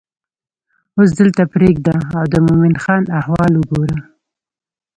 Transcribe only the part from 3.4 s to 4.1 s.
وګوره.